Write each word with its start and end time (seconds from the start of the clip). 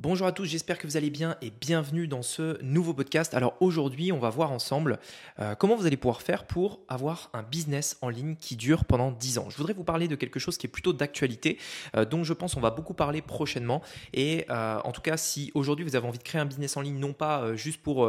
Bonjour 0.00 0.28
à 0.28 0.32
tous, 0.32 0.44
j'espère 0.44 0.78
que 0.78 0.86
vous 0.86 0.96
allez 0.96 1.10
bien 1.10 1.36
et 1.42 1.50
bienvenue 1.50 2.06
dans 2.06 2.22
ce 2.22 2.62
nouveau 2.62 2.94
podcast. 2.94 3.34
Alors 3.34 3.56
aujourd'hui, 3.58 4.12
on 4.12 4.20
va 4.20 4.30
voir 4.30 4.52
ensemble 4.52 5.00
euh, 5.40 5.56
comment 5.56 5.74
vous 5.74 5.86
allez 5.86 5.96
pouvoir 5.96 6.22
faire 6.22 6.44
pour 6.44 6.78
avoir 6.86 7.30
un 7.32 7.42
business 7.42 7.98
en 8.00 8.08
ligne 8.08 8.36
qui 8.36 8.54
dure 8.54 8.84
pendant 8.84 9.10
10 9.10 9.38
ans. 9.38 9.50
Je 9.50 9.56
voudrais 9.56 9.72
vous 9.72 9.82
parler 9.82 10.06
de 10.06 10.14
quelque 10.14 10.38
chose 10.38 10.56
qui 10.56 10.68
est 10.68 10.70
plutôt 10.70 10.92
d'actualité, 10.92 11.58
euh, 11.96 12.04
dont 12.04 12.22
je 12.22 12.32
pense 12.32 12.56
on 12.56 12.60
va 12.60 12.70
beaucoup 12.70 12.94
parler 12.94 13.22
prochainement. 13.22 13.82
Et 14.14 14.46
euh, 14.50 14.78
en 14.84 14.92
tout 14.92 15.00
cas, 15.00 15.16
si 15.16 15.50
aujourd'hui 15.54 15.84
vous 15.84 15.96
avez 15.96 16.06
envie 16.06 16.18
de 16.18 16.22
créer 16.22 16.40
un 16.40 16.46
business 16.46 16.76
en 16.76 16.80
ligne, 16.80 17.00
non 17.00 17.12
pas 17.12 17.56
juste 17.56 17.82
pour 17.82 18.08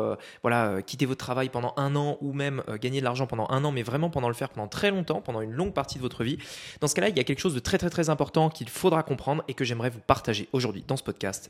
quitter 0.86 1.08
votre 1.08 1.26
travail 1.26 1.50
pendant 1.50 1.74
un 1.76 1.96
an 1.96 2.20
ou 2.21 2.34
même 2.34 2.62
gagner 2.80 3.00
de 3.00 3.06
l'argent 3.06 3.26
pendant 3.26 3.48
un 3.50 3.64
an, 3.66 3.71
mais 3.71 3.82
vraiment 3.82 4.12
pendant 4.12 4.28
le 4.28 4.36
faire 4.36 4.50
pendant 4.50 4.68
très 4.68 4.92
longtemps, 4.92 5.21
pendant 5.21 5.42
une 5.42 5.54
longue 5.54 5.74
partie 5.74 5.98
de 5.98 6.04
votre 6.04 6.24
vie, 6.24 6.38
dans 6.82 6.88
ce 6.88 6.94
cas-là, 6.94 7.10
il 7.10 7.18
y 7.18 7.20
a 7.20 7.24
quelque 7.24 7.40
chose 7.40 7.56
de 7.56 7.60
très 7.60 7.80
très 7.80 7.90
très 7.90 8.12
important 8.12 8.52
qu'il 8.52 8.70
faudra 8.70 9.02
comprendre 9.02 9.44
et 9.48 9.56
que 9.56 9.66
j'aimerais 9.66 9.90
vous 9.90 10.02
partager 10.02 10.50
aujourd'hui 10.54 10.84
dans 10.88 10.96
ce 10.96 11.04
podcast. 11.04 11.50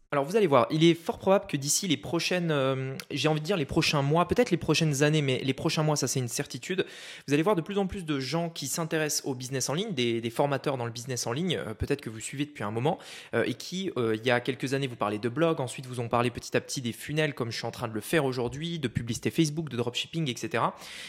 Alors 0.13 0.25
vous 0.25 0.35
allez 0.35 0.45
voir, 0.45 0.67
il 0.71 0.83
est 0.83 0.93
fort 0.93 1.17
probable 1.17 1.45
que 1.47 1.55
d'ici 1.55 1.87
les 1.87 1.95
prochaines, 1.95 2.51
euh, 2.51 2.97
j'ai 3.11 3.29
envie 3.29 3.39
de 3.39 3.45
dire 3.45 3.55
les 3.55 3.63
prochains 3.63 4.01
mois, 4.01 4.27
peut-être 4.27 4.51
les 4.51 4.57
prochaines 4.57 5.03
années, 5.03 5.21
mais 5.21 5.39
les 5.41 5.53
prochains 5.53 5.83
mois, 5.83 5.95
ça 5.95 6.05
c'est 6.05 6.19
une 6.19 6.27
certitude, 6.27 6.85
vous 7.29 7.33
allez 7.33 7.43
voir 7.43 7.55
de 7.55 7.61
plus 7.61 7.77
en 7.77 7.87
plus 7.87 8.03
de 8.03 8.19
gens 8.19 8.49
qui 8.49 8.67
s'intéressent 8.67 9.25
au 9.25 9.35
business 9.35 9.69
en 9.69 9.73
ligne, 9.73 9.93
des, 9.93 10.29
formateurs 10.29 10.75
dans 10.75 10.83
le 10.83 10.91
business 10.91 11.27
en 11.27 11.31
ligne, 11.31 11.55
euh, 11.55 11.73
peut-être 11.73 12.01
que 12.01 12.09
vous 12.09 12.19
suivez 12.19 12.43
depuis 12.43 12.65
un 12.65 12.71
moment, 12.71 12.99
euh, 13.33 13.45
et 13.45 13.53
qui, 13.53 13.89
il 13.95 14.25
y 14.25 14.31
a 14.31 14.41
quelques 14.41 14.73
années, 14.73 14.87
vous 14.87 14.97
parlez 14.97 15.17
de 15.17 15.29
blog, 15.29 15.61
ensuite 15.61 15.85
vous 15.85 16.01
ont 16.01 16.09
parlé 16.09 16.29
petit 16.29 16.57
à 16.57 16.59
petit 16.59 16.81
des 16.81 16.91
funnels, 16.91 17.33
comme 17.33 17.49
je 17.49 17.55
suis 17.55 17.65
en 17.65 17.71
train 17.71 17.87
de 17.87 17.93
le 17.93 18.01
faire 18.01 18.25
aujourd'hui, 18.25 18.79
de 18.79 18.89
publicité 18.89 19.31
Facebook, 19.31 19.69
de 19.69 19.77
dropshipping, 19.77 20.29
etc. 20.29 20.61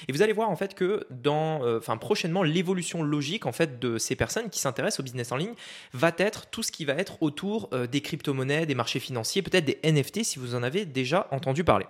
Et 0.06 0.12
vous 0.12 0.22
allez 0.22 0.32
voir 0.32 0.48
en 0.48 0.55
fait 0.55 0.74
que 0.74 1.08
dans, 1.10 1.77
enfin 1.77 1.96
prochainement, 1.96 2.44
l'évolution 2.44 3.02
logique 3.02 3.46
en 3.46 3.52
fait 3.52 3.80
de 3.80 3.98
ces 3.98 4.14
personnes 4.14 4.48
qui 4.48 4.60
s'intéressent 4.60 5.00
au 5.00 5.02
business 5.02 5.32
en 5.32 5.38
ligne 5.38 5.55
va 5.92 6.12
être 6.18 6.46
tout 6.50 6.62
ce 6.62 6.70
qui 6.70 6.84
va 6.84 6.92
être 6.92 7.20
autour 7.20 7.68
des 7.90 8.00
crypto-monnaies, 8.00 8.64
des 8.64 8.77
marchés 8.77 8.91
financiers, 9.00 9.42
peut-être 9.42 9.64
des 9.64 9.78
NFT 9.84 10.24
si 10.24 10.38
vous 10.38 10.54
en 10.54 10.62
avez 10.62 10.84
déjà 10.84 11.28
entendu 11.30 11.64
parler. 11.64 11.86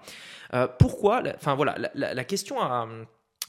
Euh, 0.54 0.66
pourquoi 0.78 1.22
Enfin 1.36 1.54
voilà, 1.54 1.76
la, 1.94 2.24
question 2.24 2.60
à 2.60 2.86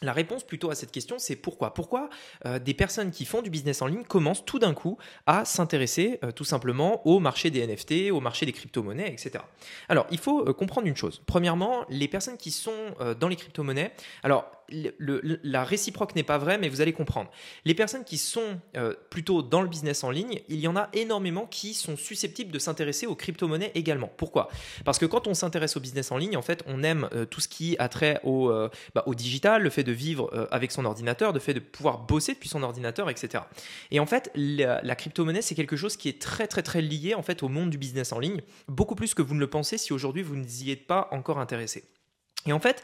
la 0.01 0.13
réponse 0.13 0.43
plutôt 0.43 0.69
à 0.69 0.75
cette 0.75 0.91
question, 0.91 1.17
c'est 1.17 1.35
pourquoi? 1.35 1.73
Pourquoi 1.73 2.09
euh, 2.45 2.59
des 2.59 2.73
personnes 2.73 3.11
qui 3.11 3.25
font 3.25 3.41
du 3.41 3.49
business 3.49 3.81
en 3.81 3.87
ligne 3.87 4.03
commencent 4.03 4.45
tout 4.45 4.59
d'un 4.59 4.73
coup 4.73 4.97
à 5.25 5.45
s'intéresser 5.45 6.19
euh, 6.23 6.31
tout 6.31 6.43
simplement 6.43 7.05
au 7.07 7.19
marché 7.19 7.49
des 7.49 7.65
NFT, 7.65 8.11
au 8.11 8.19
marché 8.19 8.45
des 8.45 8.51
crypto-monnaies, 8.51 9.11
etc. 9.11 9.43
Alors, 9.89 10.07
il 10.11 10.19
faut 10.19 10.53
comprendre 10.53 10.87
une 10.87 10.95
chose. 10.95 11.21
Premièrement, 11.25 11.85
les 11.89 12.07
personnes 12.07 12.37
qui 12.37 12.51
sont 12.51 12.73
dans 13.19 13.27
les 13.27 13.35
crypto-monnaies, 13.35 13.93
alors 14.23 14.62
la 14.99 15.63
réciproque 15.63 16.15
n'est 16.15 16.23
pas 16.23 16.37
vraie, 16.37 16.57
mais 16.57 16.69
vous 16.69 16.81
allez 16.81 16.93
comprendre. 16.93 17.29
Les 17.65 17.73
personnes 17.73 18.03
qui 18.03 18.17
sont 18.17 18.59
euh, 18.75 18.93
plutôt 19.09 19.41
dans 19.41 19.61
le 19.61 19.67
business 19.67 20.03
en 20.03 20.09
ligne, 20.09 20.41
il 20.49 20.59
y 20.59 20.67
en 20.67 20.75
a 20.75 20.89
énormément 20.93 21.45
qui 21.45 21.73
sont 21.73 21.95
susceptibles 21.95 22.51
de 22.51 22.59
s'intéresser 22.59 23.05
aux 23.05 23.15
crypto-monnaies 23.15 23.71
également. 23.75 24.11
Pourquoi? 24.17 24.49
Parce 24.85 24.97
que 24.97 25.05
quand 25.05 25.27
on 25.27 25.33
s'intéresse 25.33 25.77
au 25.77 25.79
business 25.79 26.11
en 26.11 26.17
ligne, 26.17 26.37
en 26.37 26.41
fait, 26.41 26.63
on 26.67 26.83
aime 26.83 27.07
euh, 27.13 27.25
tout 27.25 27.41
ce 27.41 27.47
qui 27.47 27.75
a 27.79 27.87
trait 27.89 28.19
au, 28.23 28.49
euh, 28.49 28.69
bah, 28.95 29.05
digital, 29.07 29.61
le 29.61 29.69
fait 29.69 29.83
de 29.83 29.91
vivre 29.91 30.47
avec 30.51 30.71
son 30.71 30.85
ordinateur, 30.85 31.33
le 31.33 31.39
fait 31.39 31.53
de 31.53 31.59
pouvoir 31.59 31.99
bosser 31.99 32.33
depuis 32.33 32.49
son 32.49 32.63
ordinateur, 32.63 33.09
etc. 33.09 33.43
Et 33.91 33.99
en 33.99 34.05
fait, 34.05 34.31
la, 34.35 34.81
la 34.81 34.95
crypto-monnaie, 34.95 35.41
c'est 35.41 35.55
quelque 35.55 35.75
chose 35.75 35.97
qui 35.97 36.09
est 36.09 36.19
très, 36.19 36.47
très, 36.47 36.63
très 36.63 36.81
lié 36.81 37.13
en 37.13 37.21
fait 37.21 37.43
au 37.43 37.49
monde 37.49 37.69
du 37.69 37.77
business 37.77 38.11
en 38.11 38.19
ligne, 38.19 38.41
beaucoup 38.67 38.95
plus 38.95 39.13
que 39.13 39.21
vous 39.21 39.35
ne 39.35 39.39
le 39.39 39.49
pensez 39.49 39.77
si 39.77 39.93
aujourd'hui 39.93 40.23
vous 40.23 40.35
n'y 40.35 40.71
êtes 40.71 40.87
pas 40.87 41.07
encore 41.11 41.39
intéressé. 41.39 41.83
Et 42.45 42.53
en 42.53 42.59
fait, 42.59 42.83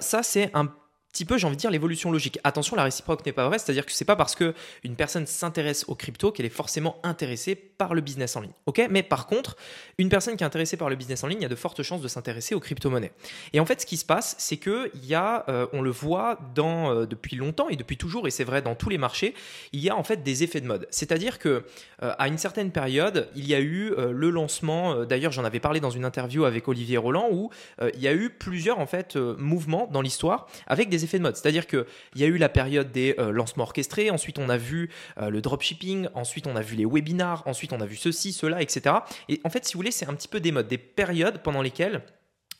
ça, 0.00 0.22
c'est 0.22 0.50
un 0.54 0.70
petit 1.12 1.24
peu, 1.24 1.38
j'ai 1.38 1.46
envie 1.46 1.56
de 1.56 1.60
dire, 1.60 1.70
l'évolution 1.70 2.10
logique. 2.10 2.38
Attention, 2.44 2.76
la 2.76 2.84
réciproque 2.84 3.24
n'est 3.26 3.32
pas 3.32 3.46
vraie, 3.48 3.58
c'est-à-dire 3.58 3.84
que 3.84 3.92
c'est 3.92 4.04
pas 4.04 4.16
parce 4.16 4.34
que 4.34 4.54
une 4.84 4.96
personne 4.96 5.26
s'intéresse 5.26 5.84
aux 5.88 5.94
crypto 5.94 6.30
qu'elle 6.32 6.46
est 6.46 6.50
forcément 6.50 6.96
intéressée 7.02 7.54
par 7.54 7.94
le 7.94 8.00
business 8.00 8.36
en 8.36 8.40
ligne. 8.40 8.52
Mais 8.90 9.02
par 9.02 9.26
contre, 9.26 9.56
une 9.98 10.08
personne 10.08 10.36
qui 10.36 10.44
est 10.44 10.46
intéressée 10.46 10.76
par 10.76 10.88
le 10.88 10.96
business 10.96 11.24
en 11.24 11.26
ligne 11.26 11.44
a 11.44 11.48
de 11.48 11.54
fortes 11.54 11.82
chances 11.82 12.00
de 12.00 12.08
s'intéresser 12.08 12.54
aux 12.54 12.60
crypto-monnaies. 12.60 13.12
Et 13.52 13.60
en 13.60 13.66
fait, 13.66 13.80
ce 13.80 13.86
qui 13.86 13.96
se 13.96 14.04
passe, 14.04 14.36
c'est 14.38 14.56
que 14.56 14.90
il 14.94 15.06
y 15.06 15.14
a, 15.14 15.44
euh, 15.48 15.66
on 15.72 15.82
le 15.82 15.90
voit 15.90 16.38
dans, 16.54 16.94
euh, 16.94 17.06
depuis 17.06 17.36
longtemps 17.36 17.68
et 17.68 17.76
depuis 17.76 17.96
toujours, 17.96 18.26
et 18.26 18.30
c'est 18.30 18.44
vrai 18.44 18.62
dans 18.62 18.74
tous 18.74 18.88
les 18.88 18.98
marchés, 18.98 19.34
il 19.72 19.80
y 19.80 19.90
a 19.90 19.96
en 19.96 20.04
fait 20.04 20.22
des 20.22 20.42
effets 20.42 20.60
de 20.60 20.66
mode. 20.66 20.86
C'est-à-dire 20.90 21.38
que 21.38 21.64
euh, 22.02 22.14
à 22.18 22.28
une 22.28 22.38
certaine 22.38 22.70
période, 22.70 23.28
il 23.34 23.46
y 23.46 23.54
a 23.54 23.60
eu 23.60 23.92
le 23.96 24.30
lancement. 24.30 25.04
D'ailleurs, 25.04 25.32
j'en 25.32 25.44
avais 25.44 25.60
parlé 25.60 25.80
dans 25.80 25.90
une 25.90 26.04
interview 26.04 26.44
avec 26.44 26.68
Olivier 26.68 26.96
Roland 26.96 27.28
où 27.30 27.50
il 27.94 28.00
y 28.00 28.08
a 28.08 28.14
eu 28.14 28.30
plusieurs 28.30 28.78
en 28.78 28.86
fait 28.86 29.16
mouvements 29.16 29.88
dans 29.90 30.02
l'histoire 30.02 30.46
avec 30.66 30.88
des 30.88 30.99
effets 31.04 31.18
de 31.18 31.22
mode. 31.22 31.36
C'est-à-dire 31.36 31.66
qu'il 31.66 31.84
y 32.16 32.24
a 32.24 32.26
eu 32.26 32.36
la 32.36 32.48
période 32.48 32.92
des 32.92 33.14
euh, 33.18 33.30
lancements 33.30 33.64
orchestrés, 33.64 34.10
ensuite 34.10 34.38
on 34.38 34.48
a 34.48 34.56
vu 34.56 34.90
euh, 35.18 35.30
le 35.30 35.40
dropshipping, 35.40 36.08
ensuite 36.14 36.46
on 36.46 36.56
a 36.56 36.62
vu 36.62 36.76
les 36.76 36.84
webinars, 36.84 37.42
ensuite 37.46 37.72
on 37.72 37.80
a 37.80 37.86
vu 37.86 37.96
ceci, 37.96 38.32
cela, 38.32 38.62
etc. 38.62 38.96
Et 39.28 39.40
en 39.44 39.50
fait, 39.50 39.64
si 39.64 39.74
vous 39.74 39.78
voulez, 39.78 39.90
c'est 39.90 40.08
un 40.08 40.14
petit 40.14 40.28
peu 40.28 40.40
des 40.40 40.52
modes, 40.52 40.68
des 40.68 40.78
périodes 40.78 41.42
pendant 41.42 41.62
lesquelles 41.62 42.02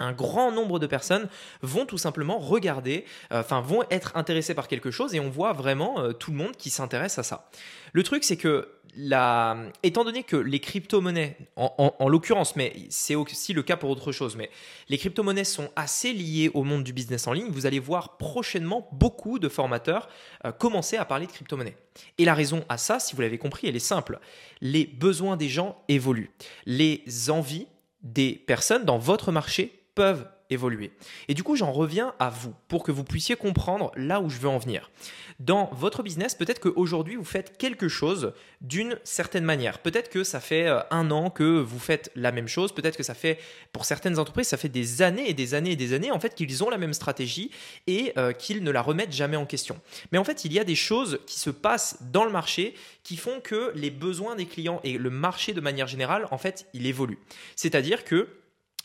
un 0.00 0.12
grand 0.12 0.50
nombre 0.50 0.78
de 0.78 0.86
personnes 0.86 1.28
vont 1.62 1.86
tout 1.86 1.98
simplement 1.98 2.38
regarder, 2.38 3.04
euh, 3.32 3.40
enfin 3.40 3.60
vont 3.60 3.84
être 3.90 4.16
intéressées 4.16 4.54
par 4.54 4.66
quelque 4.66 4.90
chose 4.90 5.14
et 5.14 5.20
on 5.20 5.30
voit 5.30 5.52
vraiment 5.52 6.12
tout 6.14 6.30
le 6.32 6.36
monde 6.36 6.56
qui 6.56 6.70
s'intéresse 6.70 7.18
à 7.18 7.22
ça. 7.22 7.48
Le 7.92 8.02
truc 8.02 8.24
c'est 8.24 8.36
que 8.36 8.68
la, 8.96 9.56
étant 9.82 10.04
donné 10.04 10.22
que 10.22 10.36
les 10.36 10.60
crypto-monnaies, 10.60 11.36
en, 11.56 12.08
l'occurrence, 12.08 12.56
mais 12.56 12.74
c'est 12.88 13.14
aussi 13.14 13.52
le 13.52 13.62
cas 13.62 13.76
pour 13.76 13.90
autre 13.90 14.12
chose, 14.12 14.36
mais 14.36 14.50
les 14.88 14.98
crypto-monnaies 14.98 15.44
sont 15.44 15.70
assez 15.76 16.12
liées 16.12 16.50
au 16.54 16.64
monde 16.64 16.84
du 16.84 16.92
business 16.92 17.26
en 17.26 17.32
ligne, 17.32 17.50
vous 17.50 17.66
allez 17.66 17.78
voir 17.78 18.16
prochainement 18.16 18.88
beaucoup 18.92 19.38
de 19.38 19.48
formateurs 19.48 20.08
euh, 20.44 20.52
commencer 20.52 20.96
à 20.96 21.04
parler 21.04 21.26
de 21.26 21.32
crypto-monnaies. 21.32 21.76
Et 22.18 22.24
la 22.24 22.34
raison 22.34 22.64
à 22.68 22.78
ça, 22.78 22.98
si 22.98 23.14
vous 23.14 23.22
l'avez 23.22 23.38
compris, 23.38 23.68
elle 23.68 23.76
est 23.76 23.78
simple. 23.78 24.18
Les 24.60 24.86
besoins 24.86 25.36
des 25.36 25.48
gens 25.48 25.82
évoluent. 25.88 26.30
Les 26.66 27.04
envies 27.30 27.66
des 28.02 28.32
personnes 28.32 28.84
dans 28.84 28.98
votre 28.98 29.30
marché 29.32 29.79
peuvent 29.94 30.26
évoluer. 30.50 30.90
Et 31.28 31.34
du 31.34 31.42
coup, 31.42 31.56
j'en 31.56 31.72
reviens 31.72 32.14
à 32.18 32.28
vous 32.28 32.54
pour 32.68 32.82
que 32.82 32.92
vous 32.92 33.04
puissiez 33.04 33.36
comprendre 33.36 33.92
là 33.96 34.20
où 34.20 34.28
je 34.28 34.38
veux 34.38 34.48
en 34.48 34.58
venir. 34.58 34.90
Dans 35.38 35.70
votre 35.72 36.02
business, 36.02 36.34
peut-être 36.34 36.60
qu'aujourd'hui, 36.60 37.16
vous 37.16 37.24
faites 37.24 37.56
quelque 37.56 37.88
chose 37.88 38.34
d'une 38.60 38.98
certaine 39.04 39.44
manière. 39.44 39.78
Peut-être 39.78 40.10
que 40.10 40.22
ça 40.22 40.40
fait 40.40 40.66
euh, 40.66 40.80
un 40.90 41.10
an 41.10 41.30
que 41.30 41.60
vous 41.60 41.78
faites 41.78 42.10
la 42.14 42.30
même 42.32 42.48
chose. 42.48 42.74
Peut-être 42.74 42.96
que 42.96 43.02
ça 43.02 43.14
fait, 43.14 43.38
pour 43.72 43.84
certaines 43.84 44.18
entreprises, 44.18 44.48
ça 44.48 44.58
fait 44.58 44.68
des 44.68 45.00
années 45.00 45.30
et 45.30 45.34
des 45.34 45.54
années 45.54 45.70
et 45.70 45.76
des 45.76 45.94
années, 45.94 46.10
en 46.10 46.20
fait, 46.20 46.34
qu'ils 46.34 46.62
ont 46.62 46.68
la 46.68 46.78
même 46.78 46.92
stratégie 46.92 47.50
et 47.86 48.12
euh, 48.18 48.32
qu'ils 48.32 48.62
ne 48.62 48.70
la 48.70 48.82
remettent 48.82 49.14
jamais 49.14 49.36
en 49.36 49.46
question. 49.46 49.80
Mais 50.12 50.18
en 50.18 50.24
fait, 50.24 50.44
il 50.44 50.52
y 50.52 50.58
a 50.58 50.64
des 50.64 50.74
choses 50.74 51.20
qui 51.26 51.38
se 51.38 51.50
passent 51.50 51.98
dans 52.12 52.24
le 52.24 52.30
marché 52.30 52.74
qui 53.02 53.16
font 53.16 53.40
que 53.40 53.72
les 53.74 53.90
besoins 53.90 54.36
des 54.36 54.46
clients 54.46 54.80
et 54.84 54.98
le 54.98 55.10
marché 55.10 55.54
de 55.54 55.60
manière 55.60 55.86
générale, 55.86 56.28
en 56.30 56.38
fait, 56.38 56.66
il 56.74 56.86
évolue. 56.86 57.18
C'est-à-dire 57.56 58.04
que 58.04 58.28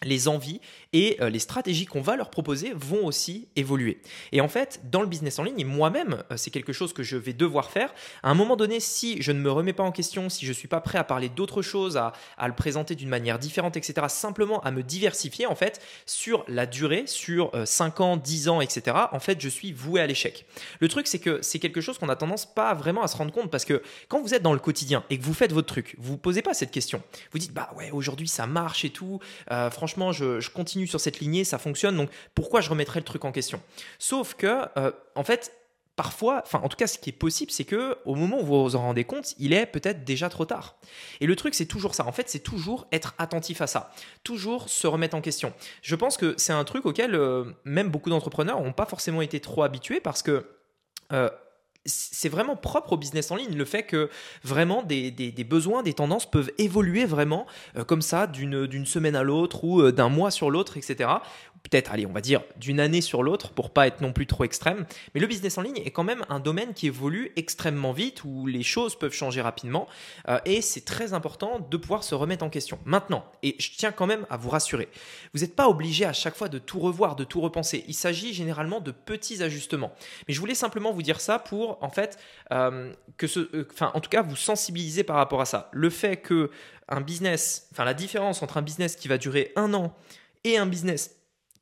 les 0.04 0.28
envies 0.28 0.60
et 0.94 1.18
euh, 1.22 1.30
les 1.30 1.40
stratégies 1.40 1.86
qu'on 1.86 2.02
va 2.02 2.16
leur 2.16 2.30
proposer 2.30 2.74
vont 2.76 3.06
aussi 3.06 3.48
évoluer. 3.56 4.02
Et 4.32 4.42
en 4.42 4.48
fait, 4.48 4.82
dans 4.92 5.02
le 5.02 5.08
business 5.08 5.40
en 5.40 5.44
ligne, 5.44 5.60
et 5.60 5.64
moi-même, 5.64 6.24
euh, 6.32 6.38
c'est 6.38 6.52
quelque 6.52 6.74
chose 6.74 6.94
que 6.94 7.04
je 7.04 7.18
vais 7.18 7.34
devoir 7.34 7.72
faire, 7.72 7.94
à 8.22 8.30
un 8.30 8.34
moment 8.34 8.56
donné, 8.56 8.80
si 8.80 9.22
je 9.22 9.32
ne 9.32 9.40
me 9.40 9.52
remets 9.52 9.74
pas 9.74 9.84
en 9.84 9.92
question, 9.92 10.30
si 10.30 10.46
je 10.46 10.52
ne 10.52 10.56
suis 10.56 10.68
pas 10.68 10.82
prêt 10.82 10.98
à 10.98 11.04
parler 11.04 11.30
d'autres 11.30 11.62
choses, 11.62 11.98
à, 11.98 12.14
le 12.46 12.54
présenter 12.54 12.96
d'une 12.96 13.10
manière 13.10 13.40
différente, 13.40 13.78
etc., 13.78 14.08
simplement 14.10 14.62
à 14.62 14.72
me 14.72 14.84
diversifier, 14.84 15.46
en 15.46 15.56
fait, 15.56 15.82
sur 16.06 16.44
la 16.48 16.66
durée, 16.66 17.04
sur 17.08 17.52
5 17.66 18.00
euh, 18.00 18.04
ans, 18.04 18.18
10 18.18 18.50
ans, 18.50 18.62
etc., 18.62 18.98
en 19.12 19.20
fait, 19.20 19.40
je 19.42 19.50
suis 19.50 19.72
voué 19.72 20.02
à 20.02 20.08
l'échec. 20.08 20.46
Le 20.80 20.88
truc, 20.88 21.08
c'est 21.08 21.20
que 21.20 21.42
c'est 21.42 21.60
quelque 21.60 21.82
chose 21.82 21.98
qu'on 21.98 22.10
a 22.10 22.16
tendance 22.16 22.46
pas 22.46 22.74
vraiment 22.74 23.02
à 23.02 23.08
se 23.08 23.18
rendre 23.18 23.32
compte 23.32 23.50
parce 23.50 23.66
que 23.66 23.82
quand 24.08 24.22
vous 24.22 24.34
êtes 24.34 24.42
dans 24.44 24.54
le 24.54 24.60
quotidien 24.60 25.04
et 25.10 25.18
que 25.18 25.24
vous 25.24 25.34
faites 25.34 25.52
votre 25.52 25.68
truc, 25.68 25.96
vous 25.98 26.14
ne 26.14 26.18
posez 26.18 26.42
pas 26.42 26.54
cette 26.54 26.72
question. 26.72 27.02
Vous 27.32 27.40
dites, 27.40 27.54
bah 27.54 27.72
ouais, 27.76 27.92
aujourd'hui 27.92 28.28
ça 28.28 28.46
marche 28.46 28.86
et 28.86 28.90
tout, 28.90 29.20
franchement, 29.72 29.85
je, 29.88 30.50
continue 30.50 30.88
sur 30.88 31.00
cette 31.00 31.20
lignée, 31.20 31.44
ça 31.44 31.58
fonctionne, 31.58 31.98
donc 31.98 32.10
pourquoi 32.34 32.62
je 32.62 32.70
remettrais 32.70 33.00
le 33.00 33.06
truc 33.06 33.26
en 33.26 33.32
question? 33.32 33.62
Sauf 34.00 34.34
que, 34.36 34.66
euh, 34.78 34.92
en 35.16 35.24
fait, 35.24 35.52
parfois, 35.96 36.42
enfin 36.46 36.60
en 36.64 36.68
tout 36.68 36.78
cas 36.78 36.88
ce 36.88 36.98
qui 36.98 37.10
est 37.10 37.14
possible, 37.14 37.52
c'est 37.52 37.64
que 37.64 37.98
au 38.06 38.16
moment 38.16 38.42
où 38.42 38.46
vous 38.46 38.64
vous 38.64 38.76
en 38.76 38.82
rendez 38.82 39.06
compte, 39.06 39.34
il 39.40 39.54
est 39.54 39.66
peut-être 39.66 40.04
déjà 40.04 40.30
trop 40.30 40.46
tard. 40.46 40.78
Et 41.22 41.26
le 41.26 41.36
truc 41.36 41.56
c'est 41.56 41.66
toujours 41.66 41.96
ça. 41.96 42.06
En 42.06 42.12
fait, 42.12 42.30
c'est 42.30 42.40
toujours 42.40 42.88
être 42.92 43.16
attentif 43.18 43.62
à 43.62 43.68
ça, 43.68 43.94
toujours 44.24 44.70
se 44.70 44.88
remettre 44.88 45.16
en 45.16 45.22
question. 45.22 45.54
Je 45.82 45.96
pense 45.96 46.18
que 46.18 46.36
c'est 46.38 46.54
un 46.54 46.64
truc 46.64 46.86
auquel 46.86 47.16
euh, 47.16 47.46
même 47.64 47.90
beaucoup 47.90 48.10
d'entrepreneurs 48.10 48.62
n'ont 48.62 48.74
pas 48.74 48.86
forcément 48.86 49.22
été 49.22 49.40
trop 49.40 49.64
habitués 49.64 50.02
parce 50.02 50.22
que 50.22 50.46
euh, 51.14 51.30
c'est 51.86 52.30
vraiment 52.30 52.56
propre 52.56 52.94
au 52.94 52.98
business 52.98 53.30
en 53.32 53.36
ligne, 53.36 53.56
le 53.56 53.66
fait 53.66 53.84
que 53.84 54.10
vraiment 54.44 54.82
des, 54.84 55.12
besoins, 55.48 55.84
des 55.84 55.94
tendances 55.94 56.30
peuvent 56.30 56.52
évoluer 56.58 57.06
vraiment 57.06 57.46
euh, 57.78 57.84
comme 57.84 58.02
ça 58.02 58.28
d'une 58.28 58.86
semaine 58.86 59.16
à 59.16 59.24
l'autre 59.24 59.64
ou 59.64 59.82
euh, 59.82 59.92
d'un 59.92 60.10
mois 60.10 60.32
sur 60.32 60.50
l'autre, 60.50 60.78
etc 60.78 61.08
peut-être, 61.70 61.92
allez, 61.92 62.06
on 62.06 62.12
va 62.12 62.22
dire 62.22 62.42
d'une 62.58 62.80
année 62.80 63.02
sur 63.02 63.24
l'autre 63.24 63.52
pour 63.52 63.72
pas 63.72 63.88
être 63.88 64.02
non 64.02 64.14
plus 64.14 64.28
trop 64.28 64.44
extrême. 64.44 64.86
Mais 65.14 65.22
le 65.22 65.28
business 65.28 65.58
en 65.58 65.62
ligne 65.62 65.82
est 65.84 65.92
quand 65.92 66.04
même 66.04 66.24
un 66.30 66.40
domaine 66.40 66.74
qui 66.74 66.88
évolue 66.88 67.32
extrêmement 67.36 67.92
vite, 67.92 68.24
où 68.24 68.46
les 68.46 68.64
choses 68.64 68.96
peuvent 68.96 69.14
changer 69.14 69.42
rapidement, 69.42 69.88
euh, 70.30 70.40
et 70.46 70.62
c'est 70.62 70.86
très 70.86 71.14
important 71.14 71.60
de 71.60 71.78
pouvoir 71.78 72.04
se 72.04 72.16
remettre 72.16 72.46
en 72.46 72.50
question. 72.50 72.80
Maintenant, 72.86 73.26
et 73.42 73.56
je 73.60 73.72
tiens 73.76 73.92
quand 73.92 74.06
même 74.06 74.26
à 74.30 74.38
vous 74.38 74.50
rassurer, 74.50 74.90
vous 75.34 75.42
n'êtes 75.42 75.56
pas 75.56 75.68
obligé 75.68 76.06
à 76.06 76.14
chaque 76.14 76.36
fois 76.36 76.50
de 76.50 76.60
tout 76.60 76.80
revoir, 76.80 77.16
de 77.16 77.24
tout 77.24 77.42
repenser. 77.42 77.84
Il 77.88 77.96
s'agit 77.96 78.34
généralement 78.34 78.80
de 78.80 78.92
petits 78.92 79.42
ajustements. 79.42 79.94
Mais 80.28 80.34
je 80.34 80.40
voulais 80.40 80.56
simplement 80.56 80.92
vous 80.92 81.02
dire 81.02 81.20
ça 81.20 81.40
pour, 81.40 81.75
en 81.82 81.90
fait, 81.90 82.18
euh, 82.52 82.92
euh, 83.24 83.66
en 83.82 84.00
tout 84.00 84.10
cas, 84.10 84.22
vous 84.22 84.36
sensibiliser 84.36 85.04
par 85.04 85.18
rapport 85.18 85.42
à 85.42 85.46
ça. 85.46 85.70
Le 85.72 85.90
fait 85.90 86.18
que 86.18 86.52
un 86.88 87.02
business, 87.02 87.68
enfin, 87.72 87.86
la 87.86 87.94
différence 87.94 88.44
entre 88.44 88.58
un 88.58 88.62
business 88.62 88.96
qui 88.96 89.08
va 89.08 89.18
durer 89.18 89.52
un 89.56 89.74
an 89.74 89.96
et 90.44 90.58
un 90.58 90.66
business 90.66 91.16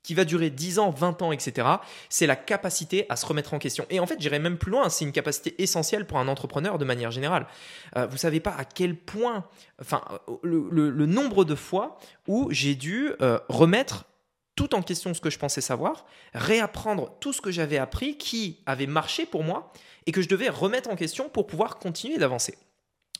qui 0.03 0.13
va 0.13 0.25
durer 0.25 0.49
10 0.49 0.79
ans, 0.79 0.89
20 0.89 1.21
ans, 1.21 1.31
etc., 1.31 1.67
c'est 2.09 2.27
la 2.27 2.35
capacité 2.35 3.05
à 3.09 3.15
se 3.15 3.25
remettre 3.25 3.53
en 3.53 3.59
question. 3.59 3.85
Et 3.89 3.99
en 3.99 4.05
fait, 4.05 4.19
j'irai 4.19 4.37
même 4.37 4.57
plus 4.57 4.69
loin, 4.69 4.89
c'est 4.89 5.05
une 5.05 5.13
capacité 5.13 5.61
essentielle 5.63 6.05
pour 6.05 6.19
un 6.19 6.27
entrepreneur 6.27 6.77
de 6.77 6.85
manière 6.85 7.09
générale. 7.09 7.47
Euh, 7.95 8.05
vous 8.05 8.17
savez 8.17 8.41
pas 8.41 8.51
à 8.51 8.65
quel 8.65 8.97
point, 8.97 9.45
enfin, 9.81 10.03
le, 10.43 11.05
nombre 11.05 11.45
de 11.45 11.55
fois 11.55 11.97
où 12.27 12.49
j'ai 12.51 12.75
dû 12.75 13.11
euh, 13.21 13.39
remettre 13.47 14.05
tout 14.55 14.75
en 14.75 14.81
question 14.81 15.13
ce 15.13 15.21
que 15.21 15.29
je 15.29 15.39
pensais 15.39 15.61
savoir, 15.61 16.05
réapprendre 16.33 17.11
tout 17.19 17.33
ce 17.33 17.41
que 17.41 17.51
j'avais 17.51 17.77
appris 17.77 18.17
qui 18.17 18.59
avait 18.65 18.87
marché 18.87 19.25
pour 19.25 19.43
moi 19.43 19.73
et 20.05 20.11
que 20.11 20.21
je 20.21 20.29
devais 20.29 20.49
remettre 20.49 20.89
en 20.89 20.95
question 20.95 21.29
pour 21.29 21.47
pouvoir 21.47 21.79
continuer 21.79 22.17
d'avancer. 22.17 22.57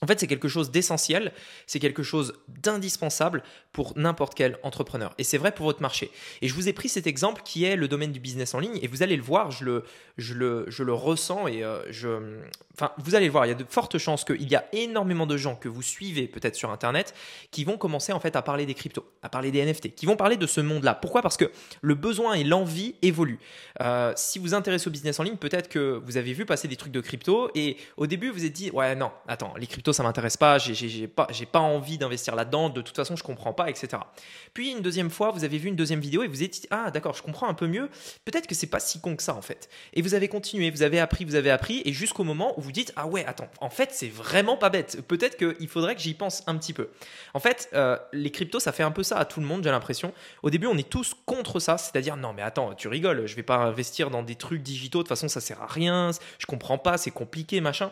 En 0.04 0.06
fait, 0.06 0.20
c'est 0.20 0.28
quelque 0.28 0.50
chose 0.50 0.70
d'essentiel, 0.70 1.32
c'est 1.66 1.80
quelque 1.80 2.04
chose 2.04 2.34
d'indispensable 2.62 3.42
pour 3.72 3.98
n'importe 3.98 4.36
quel 4.36 4.58
entrepreneur. 4.62 5.14
Et 5.18 5.24
c'est 5.24 5.38
vrai 5.38 5.54
pour 5.54 5.66
votre 5.66 5.82
marché. 5.82 6.12
Et 6.42 6.50
je 6.50 6.54
vous 6.54 6.68
ai 6.68 6.74
pris 6.74 6.90
cet 6.90 7.08
exemple 7.08 7.42
qui 7.46 7.64
est 7.64 7.78
le 7.78 7.88
domaine 7.88 8.12
du 8.12 8.20
business 8.20 8.54
en 8.54 8.60
ligne. 8.60 8.78
Et 8.82 8.88
vous 8.88 9.02
allez 9.02 9.16
le 9.16 9.24
voir, 9.24 9.52
je 9.52 9.64
le, 9.64 9.86
je 10.18 10.34
le, 10.34 10.66
je 10.68 10.84
le 10.84 10.94
ressens 10.94 11.48
et 11.48 11.64
euh, 11.64 11.80
je, 11.90 12.42
enfin, 12.76 12.92
vous 12.98 13.16
allez 13.16 13.28
le 13.28 13.32
voir, 13.32 13.46
il 13.46 13.50
y 13.50 13.52
a 13.54 13.56
de 13.56 13.64
fortes 13.64 13.98
chances 13.98 14.26
qu'il 14.26 14.52
y 14.52 14.56
a 14.56 14.66
énormément 14.74 15.26
de 15.26 15.38
gens 15.38 15.56
que 15.56 15.70
vous 15.70 15.82
suivez 15.82 16.28
peut-être 16.28 16.56
sur 16.56 16.70
Internet 16.70 17.14
qui 17.52 17.64
vont 17.64 17.78
commencer 17.78 18.12
en 18.12 18.20
fait 18.20 18.36
à 18.36 18.42
parler 18.42 18.66
des 18.66 18.74
cryptos, 18.74 19.06
à 19.22 19.30
parler 19.30 19.52
des 19.52 19.66
NFT, 19.66 19.96
qui 19.96 20.06
vont 20.06 20.18
parler 20.18 20.36
de 20.36 20.48
ce 20.48 20.60
monde-là. 20.60 20.96
Pourquoi? 20.96 21.22
Parce 21.22 21.38
que 21.38 21.50
le 21.82 21.96
besoin 21.96 22.34
et 22.34 22.44
l'envie 22.44 22.96
évoluent. 23.02 23.40
Euh, 23.80 24.12
si 24.18 24.38
vous 24.38 24.54
intéressez 24.54 24.90
au 24.90 24.92
business 24.92 25.18
en 25.22 25.24
ligne, 25.24 25.38
peut-être 25.38 25.70
que 25.70 26.02
vous 26.06 26.18
avez 26.18 26.34
vu 26.34 26.46
passer 26.46 26.68
des 26.68 26.76
trucs 26.76 26.92
de 26.92 27.00
crypto 27.00 27.50
et 27.56 27.78
au 27.96 28.06
début 28.06 28.30
vous 28.30 28.44
vous 28.44 28.46
êtes 28.46 28.54
dit, 28.54 28.72
ouais, 28.72 28.96
non, 28.96 29.12
attends, 29.28 29.54
les 29.58 29.68
cryptos 29.68 29.93
ça 29.94 30.04
m'intéresse 30.04 30.38
pas, 30.38 30.58
j'ai 30.58 31.08
pas, 31.08 31.28
pas 31.52 31.60
envie 31.60 31.98
d'investir 31.98 32.36
là-dedans, 32.36 32.70
de 32.70 32.82
toute 32.82 32.96
façon 32.96 33.16
je 33.16 33.24
comprends 33.24 33.54
pas, 33.54 33.70
etc. 33.70 33.90
Puis 34.54 34.72
une 34.72 34.82
deuxième 34.82 35.10
fois, 35.10 35.32
vous 35.32 35.44
avez 35.44 35.58
vu 35.58 35.70
une 35.70 35.76
deuxième 35.76 36.00
vidéo 36.00 36.24
et 36.24 36.28
vous 36.28 36.44
êtes 36.44 36.52
dit, 36.52 36.68
ah 36.72 36.92
d'accord, 36.92 37.14
je 37.14 37.24
comprends 37.24 37.48
un 37.48 37.54
peu 37.54 37.68
mieux, 37.68 37.90
peut-être 38.26 38.48
que 38.48 38.56
c'est 38.56 38.68
pas 38.68 38.80
si 38.80 39.00
con 39.00 39.16
que 39.16 39.24
ça 39.24 39.36
en 39.36 39.42
fait. 39.42 39.70
Et 39.94 40.02
vous 40.02 40.14
avez 40.14 40.28
continué, 40.28 40.70
vous 40.72 40.84
avez 40.84 41.00
appris, 41.00 41.26
vous 41.26 41.36
avez 41.36 41.52
appris, 41.52 41.82
et 41.86 41.94
jusqu'au 41.94 42.24
moment 42.24 42.58
où 42.58 42.62
vous 42.62 42.72
dites, 42.72 42.94
ah 42.96 43.08
ouais, 43.08 43.26
attends, 43.26 43.50
en 43.60 43.70
fait 43.70 43.90
c'est 43.92 44.10
vraiment 44.10 44.58
pas 44.58 44.70
bête, 44.70 45.02
peut-être 45.08 45.38
qu'il 45.38 45.68
faudrait 45.68 45.96
que 45.96 46.02
j'y 46.02 46.14
pense 46.14 46.44
un 46.48 46.58
petit 46.58 46.74
peu. 46.74 46.90
En 47.34 47.40
fait, 47.40 47.70
euh, 47.74 47.98
les 48.12 48.32
cryptos, 48.32 48.60
ça 48.60 48.72
fait 48.72 48.84
un 48.84 48.92
peu 48.92 49.04
ça 49.04 49.18
à 49.18 49.26
tout 49.26 49.40
le 49.40 49.46
monde, 49.46 49.64
j'ai 49.64 49.72
l'impression. 49.72 50.14
Au 50.42 50.50
début, 50.50 50.68
on 50.68 50.78
est 50.78 50.90
tous 50.90 51.16
contre 51.26 51.60
ça, 51.60 51.78
c'est-à-dire, 51.78 52.18
non 52.18 52.34
mais 52.34 52.42
attends, 52.42 52.74
tu 52.74 52.88
rigoles, 52.88 53.26
je 53.26 53.36
vais 53.36 53.44
pas 53.44 53.58
investir 53.58 54.10
dans 54.10 54.24
des 54.24 54.36
trucs 54.36 54.62
digitaux, 54.62 55.00
de 55.00 55.04
toute 55.04 55.10
façon 55.10 55.28
ça 55.28 55.42
sert 55.42 55.62
à 55.62 55.68
rien, 55.68 56.12
je 56.40 56.46
comprends 56.46 56.78
pas, 56.78 56.98
c'est 56.98 57.12
compliqué, 57.12 57.62
machin. 57.62 57.92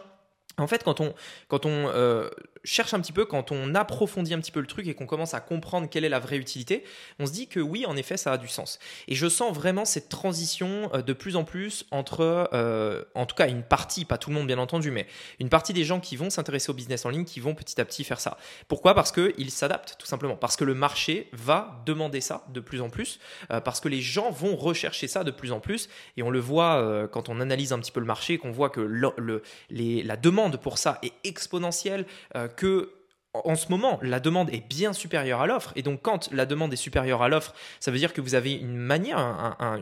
En 0.57 0.67
fait, 0.67 0.83
quand 0.83 0.99
on, 0.99 1.13
quand 1.47 1.65
on 1.65 1.87
euh, 1.89 2.29
cherche 2.63 2.93
un 2.93 2.99
petit 2.99 3.11
peu, 3.11 3.25
quand 3.25 3.51
on 3.51 3.75
approfondit 3.75 4.33
un 4.33 4.39
petit 4.39 4.51
peu 4.51 4.59
le 4.59 4.67
truc 4.67 4.87
et 4.87 4.93
qu'on 4.93 5.05
commence 5.05 5.33
à 5.33 5.39
comprendre 5.39 5.89
quelle 5.89 6.05
est 6.05 6.09
la 6.09 6.19
vraie 6.19 6.37
utilité, 6.37 6.83
on 7.19 7.25
se 7.25 7.31
dit 7.31 7.47
que 7.47 7.59
oui, 7.59 7.85
en 7.85 7.95
effet, 7.97 8.17
ça 8.17 8.33
a 8.33 8.37
du 8.37 8.47
sens. 8.47 8.79
Et 9.07 9.15
je 9.15 9.27
sens 9.27 9.53
vraiment 9.53 9.85
cette 9.85 10.09
transition 10.09 10.89
euh, 10.93 11.01
de 11.01 11.13
plus 11.13 11.35
en 11.35 11.43
plus 11.43 11.85
entre, 11.91 12.49
euh, 12.53 13.03
en 13.15 13.25
tout 13.25 13.35
cas, 13.35 13.47
une 13.47 13.63
partie, 13.63 14.05
pas 14.05 14.17
tout 14.17 14.29
le 14.29 14.35
monde 14.35 14.47
bien 14.47 14.57
entendu, 14.57 14.91
mais 14.91 15.07
une 15.39 15.49
partie 15.49 15.73
des 15.73 15.83
gens 15.83 15.99
qui 15.99 16.15
vont 16.15 16.29
s'intéresser 16.29 16.69
au 16.69 16.73
business 16.73 17.05
en 17.05 17.09
ligne, 17.09 17.25
qui 17.25 17.39
vont 17.39 17.55
petit 17.55 17.79
à 17.81 17.85
petit 17.85 18.03
faire 18.03 18.19
ça. 18.19 18.37
Pourquoi? 18.67 18.93
Parce 18.93 19.11
qu'ils 19.11 19.51
s'adaptent, 19.51 19.95
tout 19.97 20.07
simplement. 20.07 20.35
Parce 20.35 20.55
que 20.55 20.63
le 20.63 20.73
marché 20.73 21.29
va 21.33 21.81
demander 21.85 22.21
ça 22.21 22.45
de 22.49 22.59
plus 22.59 22.81
en 22.81 22.89
plus, 22.89 23.19
parce 23.63 23.79
que 23.79 23.89
les 23.89 24.01
gens 24.01 24.31
vont 24.31 24.55
rechercher 24.55 25.07
ça 25.07 25.23
de 25.23 25.31
plus 25.31 25.51
en 25.51 25.59
plus. 25.59 25.89
Et 26.17 26.23
on 26.23 26.29
le 26.29 26.39
voit 26.39 27.07
quand 27.11 27.29
on 27.29 27.39
analyse 27.39 27.73
un 27.73 27.79
petit 27.79 27.91
peu 27.91 27.99
le 27.99 28.05
marché, 28.05 28.37
qu'on 28.37 28.51
voit 28.51 28.69
que 28.69 28.81
le, 28.81 29.43
la 29.69 30.17
demande 30.17 30.57
pour 30.57 30.77
ça 30.77 30.99
est 31.03 31.13
exponentielle, 31.23 32.05
euh, 32.35 32.47
que 32.55 32.93
en 33.33 33.55
ce 33.55 33.69
moment, 33.69 33.97
la 34.01 34.19
demande 34.19 34.49
est 34.49 34.67
bien 34.67 34.91
supérieure 34.91 35.39
à 35.39 35.47
l'offre. 35.47 35.71
Et 35.77 35.83
donc, 35.83 36.01
quand 36.01 36.29
la 36.33 36.45
demande 36.45 36.73
est 36.73 36.77
supérieure 36.77 37.21
à 37.21 37.29
l'offre, 37.29 37.53
ça 37.79 37.89
veut 37.89 37.97
dire 37.97 38.11
que 38.11 38.19
vous 38.19 38.35
avez 38.35 38.51
une 38.51 38.75
manière, 38.75 39.17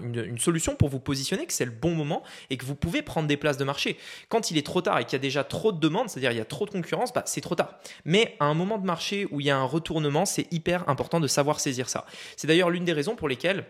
une, 0.04 0.38
solution 0.38 0.76
pour 0.76 0.90
vous 0.90 1.00
positionner, 1.00 1.48
que 1.48 1.54
c'est 1.54 1.66
le 1.66 1.72
bon 1.72 1.96
moment 1.96 2.22
et 2.52 2.58
que 2.58 2.66
vous 2.66 2.76
pouvez 2.76 3.02
prendre 3.02 3.28
des 3.28 3.38
places 3.38 3.58
de 3.58 3.64
marché. 3.64 3.98
Quand 4.30 4.52
il 4.52 4.58
est 4.58 4.66
trop 4.66 4.82
tard 4.82 5.00
et 5.00 5.04
qu'il 5.04 5.14
y 5.14 5.16
a 5.16 5.20
déjà 5.20 5.44
trop 5.44 5.72
de 5.72 5.80
demandes, 5.80 6.10
c'est-à-dire 6.10 6.32
il 6.32 6.38
y 6.38 6.42
a 6.42 6.46
trop 6.46 6.66
de 6.66 6.72
concurrence, 6.72 7.12
bah, 7.12 7.24
c'est 7.26 7.42
trop 7.42 7.56
tard. 7.56 7.80
Mais 8.06 8.36
à 8.40 8.46
un 8.46 8.54
moment 8.54 8.78
de 8.78 8.86
marché 8.86 9.28
où 9.32 9.40
il 9.40 9.48
y 9.48 9.50
a 9.50 9.58
un 9.58 9.64
retournement, 9.64 10.26
c'est 10.26 10.52
hyper 10.54 10.88
important 10.88 11.20
de 11.20 11.28
savoir 11.28 11.60
saisir 11.60 11.90
ça. 11.90 12.06
C'est 12.38 12.48
d'ailleurs 12.48 12.70
l'une 12.70 12.86
des 12.86 12.94
raisons 12.94 13.16
pour 13.16 13.28
lesquelles 13.28 13.66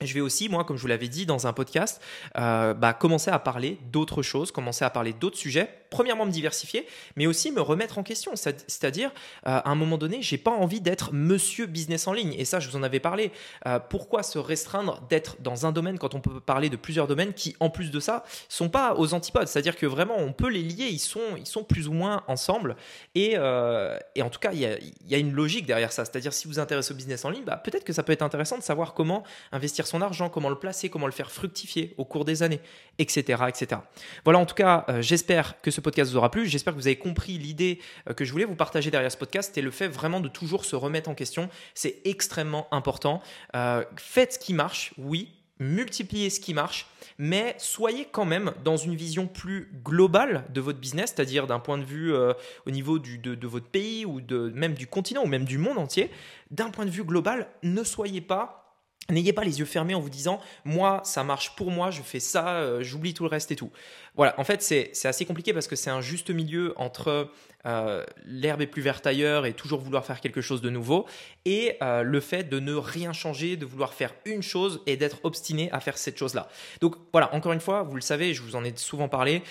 je 0.00 0.14
vais 0.14 0.20
aussi, 0.20 0.48
moi, 0.48 0.64
comme 0.64 0.76
je 0.76 0.82
vous 0.82 0.88
l'avais 0.88 1.08
dit 1.08 1.26
dans 1.26 1.46
un 1.46 1.52
podcast, 1.52 2.00
euh, 2.36 2.74
bah, 2.74 2.92
commencer 2.92 3.30
à 3.30 3.38
parler 3.38 3.78
d'autres 3.92 4.22
choses, 4.22 4.50
commencer 4.50 4.84
à 4.84 4.90
parler 4.90 5.12
d'autres 5.12 5.38
sujets. 5.38 5.68
Premièrement, 5.90 6.26
me 6.26 6.32
diversifier, 6.32 6.86
mais 7.16 7.26
aussi 7.26 7.52
me 7.52 7.60
remettre 7.60 7.98
en 7.98 8.02
question. 8.02 8.32
C'est-à-dire, 8.34 9.10
euh, 9.46 9.60
à 9.64 9.70
un 9.70 9.74
moment 9.76 9.96
donné, 9.96 10.20
j'ai 10.20 10.38
pas 10.38 10.50
envie 10.50 10.80
d'être 10.80 11.12
monsieur 11.12 11.66
business 11.66 12.08
en 12.08 12.12
ligne. 12.12 12.34
Et 12.36 12.44
ça, 12.44 12.58
je 12.58 12.68
vous 12.68 12.76
en 12.76 12.82
avais 12.82 12.98
parlé. 12.98 13.30
Euh, 13.66 13.78
pourquoi 13.78 14.24
se 14.24 14.38
restreindre 14.38 15.00
d'être 15.08 15.36
dans 15.40 15.66
un 15.66 15.72
domaine 15.72 15.98
quand 15.98 16.14
on 16.14 16.20
peut 16.20 16.40
parler 16.40 16.68
de 16.68 16.76
plusieurs 16.76 17.06
domaines 17.06 17.32
qui, 17.32 17.54
en 17.60 17.70
plus 17.70 17.90
de 17.90 18.00
ça, 18.00 18.24
sont 18.48 18.68
pas 18.68 18.94
aux 18.96 19.14
antipodes? 19.14 19.46
C'est-à-dire 19.46 19.76
que 19.76 19.86
vraiment, 19.86 20.16
on 20.18 20.32
peut 20.32 20.50
les 20.50 20.62
lier. 20.62 20.86
Ils 20.86 20.98
sont, 20.98 21.36
ils 21.38 21.46
sont 21.46 21.62
plus 21.62 21.86
ou 21.86 21.92
moins 21.92 22.24
ensemble. 22.26 22.76
Et, 23.14 23.38
en 23.38 24.30
tout 24.30 24.40
cas, 24.40 24.50
il 24.52 24.58
y 24.58 24.66
a, 24.66 24.76
y 25.06 25.14
a, 25.14 25.18
une 25.18 25.32
logique 25.32 25.66
derrière 25.66 25.92
ça. 25.92 26.04
C'est-à-dire, 26.04 26.32
si 26.32 26.48
vous 26.48 26.54
vous 26.54 26.58
intéressez 26.58 26.92
au 26.92 26.96
business 26.96 27.24
en 27.24 27.30
ligne, 27.30 27.44
bah, 27.44 27.56
peut-être 27.56 27.84
que 27.84 27.92
ça 27.92 28.02
peut 28.02 28.12
être 28.12 28.22
intéressant 28.22 28.58
de 28.58 28.62
savoir 28.62 28.94
comment 28.94 29.22
investir 29.52 29.83
son 29.86 30.02
argent, 30.02 30.28
comment 30.28 30.48
le 30.48 30.58
placer, 30.58 30.88
comment 30.88 31.06
le 31.06 31.12
faire 31.12 31.30
fructifier 31.30 31.94
au 31.98 32.04
cours 32.04 32.24
des 32.24 32.42
années, 32.42 32.60
etc. 32.98 33.44
etc. 33.48 33.80
Voilà, 34.24 34.38
en 34.38 34.46
tout 34.46 34.54
cas, 34.54 34.84
euh, 34.88 35.02
j'espère 35.02 35.60
que 35.60 35.70
ce 35.70 35.80
podcast 35.80 36.10
vous 36.10 36.16
aura 36.16 36.30
plu. 36.30 36.46
J'espère 36.46 36.72
que 36.74 36.78
vous 36.78 36.86
avez 36.86 36.96
compris 36.96 37.38
l'idée 37.38 37.80
euh, 38.08 38.14
que 38.14 38.24
je 38.24 38.32
voulais 38.32 38.44
vous 38.44 38.56
partager 38.56 38.90
derrière 38.90 39.12
ce 39.12 39.16
podcast 39.16 39.56
et 39.58 39.62
le 39.62 39.70
fait 39.70 39.88
vraiment 39.88 40.20
de 40.20 40.28
toujours 40.28 40.64
se 40.64 40.76
remettre 40.76 41.10
en 41.10 41.14
question. 41.14 41.48
C'est 41.74 41.98
extrêmement 42.04 42.68
important. 42.70 43.22
Euh, 43.54 43.84
faites 43.96 44.34
ce 44.34 44.38
qui 44.38 44.54
marche, 44.54 44.92
oui, 44.98 45.30
multipliez 45.58 46.30
ce 46.30 46.40
qui 46.40 46.54
marche, 46.54 46.86
mais 47.16 47.54
soyez 47.58 48.08
quand 48.10 48.24
même 48.24 48.52
dans 48.64 48.76
une 48.76 48.96
vision 48.96 49.26
plus 49.26 49.70
globale 49.84 50.44
de 50.50 50.60
votre 50.60 50.80
business, 50.80 51.12
c'est-à-dire 51.14 51.46
d'un 51.46 51.60
point 51.60 51.78
de 51.78 51.84
vue 51.84 52.12
au 52.12 52.70
niveau 52.72 52.98
de, 52.98 53.36
de, 53.36 53.46
votre 53.46 53.68
pays 53.68 54.04
ou 54.04 54.20
de, 54.20 54.50
même 54.52 54.74
du 54.74 54.88
continent 54.88 55.22
ou 55.22 55.28
même 55.28 55.44
du 55.44 55.56
monde 55.56 55.78
entier. 55.78 56.10
D'un 56.50 56.70
point 56.70 56.84
de 56.84 56.90
vue 56.90 57.04
global, 57.04 57.46
ne 57.62 57.84
soyez 57.84 58.20
pas 58.20 58.63
N'ayez 59.10 59.34
pas 59.34 59.44
les 59.44 59.58
yeux 59.58 59.66
fermés 59.66 59.94
en 59.94 60.00
vous 60.00 60.10
disant 60.10 60.40
moi 60.64 61.02
ça 61.04 61.24
marche 61.24 61.54
pour 61.56 61.70
moi, 61.70 61.90
je 61.90 62.00
fais 62.00 62.20
ça, 62.20 62.56
euh, 62.56 62.82
j'oublie 62.82 63.12
tout 63.12 63.24
le 63.24 63.28
reste 63.28 63.50
et 63.52 63.56
tout. 63.56 63.70
Voilà, 64.16 64.34
en 64.38 64.44
fait 64.44 64.62
c'est 64.62 64.92
assez 65.04 65.26
compliqué 65.26 65.52
parce 65.52 65.66
que 65.66 65.76
c'est 65.76 65.90
un 65.90 66.00
juste 66.00 66.30
milieu 66.30 66.72
entre 66.76 67.30
euh, 67.66 68.04
l'herbe 68.24 68.62
est 68.62 68.66
plus 68.66 68.82
verte 68.82 69.06
ailleurs 69.06 69.44
et 69.46 69.52
toujours 69.52 69.80
vouloir 69.80 70.04
faire 70.04 70.20
quelque 70.20 70.40
chose 70.40 70.60
de 70.60 70.70
nouveau, 70.70 71.06
et 71.44 71.76
euh, 71.82 72.02
le 72.02 72.20
fait 72.20 72.44
de 72.44 72.60
ne 72.60 72.74
rien 72.74 73.12
changer, 73.12 73.56
de 73.56 73.66
vouloir 73.66 73.94
faire 73.94 74.14
une 74.24 74.42
chose 74.42 74.82
et 74.86 74.96
d'être 74.96 75.20
obstiné 75.24 75.70
à 75.72 75.80
faire 75.80 75.98
cette 75.98 76.18
chose-là. 76.18 76.48
Donc 76.80 76.96
voilà, 77.12 77.34
encore 77.34 77.52
une 77.52 77.60
fois, 77.60 77.82
vous 77.82 77.96
le 77.96 78.02
savez, 78.02 78.34
je 78.34 78.42
vous 78.42 78.56
en 78.56 78.64
ai 78.64 78.74
souvent 78.76 79.08
parlé, 79.08 79.42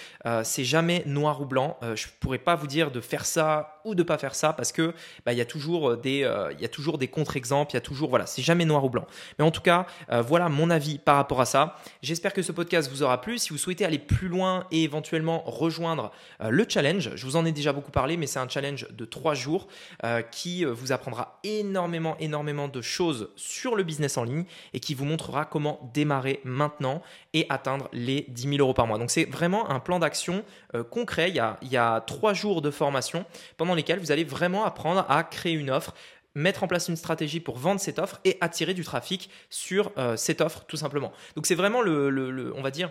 c'est 0.44 0.64
jamais 0.64 1.04
noir 1.06 1.42
ou 1.42 1.46
blanc. 1.46 1.78
je 1.96 2.06
pourrais 2.20 2.38
pas 2.38 2.56
vous 2.56 2.68
dire 2.68 2.92
de 2.92 3.02
faire 3.02 3.26
ça 3.26 3.73
ou 3.86 3.96
de 3.96 4.04
pas 4.04 4.18
faire 4.18 4.36
ça 4.36 4.54
parce 4.54 4.72
que 4.72 4.94
bah, 5.26 5.34
il 5.34 5.38
y 5.38 5.42
a 5.42 5.46
toujours 5.46 5.98
des 5.98 6.30
il 6.52 6.62
y 6.62 6.66
a 6.66 6.70
toujours 6.70 6.98
des 6.98 7.08
contre-exemples, 7.08 7.72
il 7.72 7.76
y 7.76 7.78
a 7.78 7.82
toujours 7.82 8.10
voilà, 8.10 8.26
c'est 8.26 8.42
jamais 8.42 8.66
noir 8.66 8.84
ou 8.86 8.90
blanc. 8.90 9.06
Mais 9.38 9.46
en 9.46 9.52
tout 9.52 9.62
cas, 9.62 9.86
voilà 10.10 10.50
mon 10.50 10.70
avis 10.70 10.98
par 10.98 11.16
rapport 11.16 11.42
à 11.42 11.46
ça. 11.46 11.78
J'espère 12.02 12.34
que 12.34 12.42
ce 12.42 12.52
podcast 12.52 12.90
vous 12.90 13.04
aura 13.04 13.22
plu. 13.22 13.38
Si 13.38 13.50
vous 13.50 13.58
souhaitez 13.58 13.86
aller 13.86 14.00
plus 14.00 14.28
loin 14.28 14.66
et 14.72 14.84
éventuellement 14.84 15.44
rejoindre 15.46 16.12
le 16.40 16.66
challenge, 16.68 17.12
je 17.16 17.26
vous 17.26 17.36
en 17.36 17.46
ai 17.46 17.52
déjà 17.52 17.74
beaucoup 17.74 17.92
parlé 17.92 18.14
mais 18.18 18.28
c'est 18.28 18.40
un 18.40 18.48
challenge 18.48 18.88
de 18.92 19.06
trois 19.06 19.34
jours 19.34 19.68
euh, 20.04 20.22
qui 20.22 20.66
euh, 20.66 20.72
vous 20.72 20.92
apprendra 20.92 21.40
énormément, 21.44 22.16
énormément 22.20 22.68
de 22.68 22.82
choses 22.82 23.30
sur 23.36 23.76
le 23.76 23.84
business 23.84 24.18
en 24.18 24.24
ligne 24.24 24.46
et 24.74 24.80
qui 24.80 24.94
vous 24.94 25.06
montrera 25.06 25.46
comment 25.46 25.80
démarrer 25.94 26.42
maintenant 26.44 27.02
et 27.34 27.46
atteindre 27.50 27.90
les 27.94 28.26
10 28.30 28.50
000 28.50 28.58
euros 28.60 28.74
par 28.74 28.88
mois. 28.88 28.98
Donc 28.98 29.12
c'est 29.12 29.26
vraiment 29.26 29.70
un 29.70 29.80
plan 29.80 30.00
d'action 30.00 30.44
euh, 30.76 30.84
concret. 30.84 31.30
Il 31.30 31.36
y, 31.36 31.40
a, 31.40 31.58
il 31.62 31.72
y 31.72 31.78
a 31.78 32.02
trois 32.02 32.34
jours 32.34 32.62
de 32.62 32.72
formation 32.72 33.26
pendant 33.58 33.73
lesquels 33.76 34.00
vous 34.00 34.12
allez 34.12 34.24
vraiment 34.24 34.66
apprendre 34.66 35.06
à 35.10 35.24
créer 35.24 35.54
une 35.54 35.70
offre 35.70 35.94
mettre 36.36 36.64
en 36.64 36.68
place 36.68 36.88
une 36.88 36.96
stratégie 36.96 37.40
pour 37.40 37.60
vendre 37.60 37.80
cette 37.80 38.00
offre 38.00 38.20
et 38.26 38.40
attirer 38.42 38.74
du 38.74 38.84
trafic 38.84 39.30
sur 39.52 39.92
cette 40.18 40.42
offre 40.42 40.66
tout 40.66 40.78
simplement. 40.78 41.14
Donc 41.36 41.46
c'est 41.46 41.54
vraiment 41.54 41.84
le, 41.84 42.10
le, 42.10 42.52
on 42.56 42.64
va 42.64 42.72
dire 42.72 42.90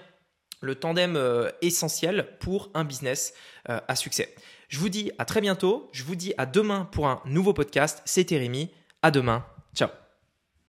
le 0.62 0.76
tandem 0.76 1.16
euh, 1.16 1.50
essentiel 1.60 2.28
pour 2.40 2.70
un 2.72 2.84
business 2.84 3.34
euh, 3.68 3.80
à 3.86 3.96
succès. 3.96 4.34
Je 4.68 4.78
vous 4.78 4.88
dis 4.88 5.12
à 5.18 5.26
très 5.26 5.42
bientôt. 5.42 5.90
Je 5.92 6.04
vous 6.04 6.16
dis 6.16 6.32
à 6.38 6.46
demain 6.46 6.88
pour 6.90 7.08
un 7.08 7.20
nouveau 7.26 7.52
podcast. 7.52 8.00
C'était 8.06 8.38
Rémi. 8.38 8.70
À 9.02 9.10
demain. 9.10 9.44
Ciao. 9.74 10.01